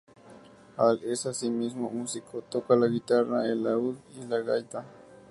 [0.77, 4.83] Hall es, asimismo, músico: toca la guitarra, el laúd y la gaita.